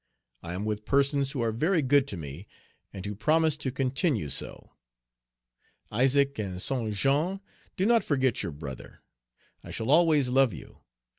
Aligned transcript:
I 0.41 0.55
am 0.55 0.65
with 0.65 0.83
persons 0.83 1.33
who 1.33 1.41
are 1.43 1.51
very 1.51 1.83
good 1.83 2.07
to 2.07 2.17
me, 2.17 2.47
and 2.91 3.05
who 3.05 3.13
promise 3.13 3.55
to 3.57 3.71
continue 3.71 4.29
so. 4.29 4.71
Isaac 5.91 6.39
and 6.39 6.59
Saint 6.59 6.95
Jean, 6.95 7.39
do 7.77 7.85
not 7.85 8.03
forget 8.03 8.41
your 8.41 8.51
brother! 8.51 9.03
I 9.63 9.69
shall 9.69 9.91
always 9.91 10.29
love 10.29 10.53
you. 10.53 10.79